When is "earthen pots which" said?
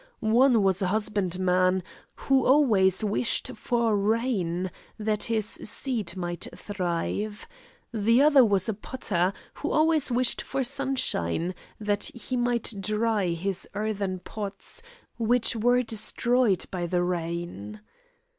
13.75-15.55